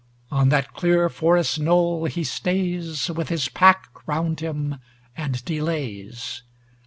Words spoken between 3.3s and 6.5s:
pack round him, and delays.